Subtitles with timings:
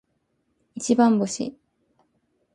[0.73, 1.55] 一番星